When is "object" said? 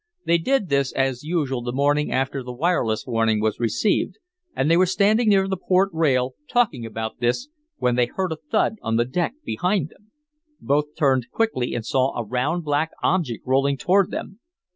13.03-13.45